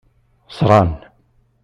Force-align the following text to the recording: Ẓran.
Ẓran. 0.57 0.89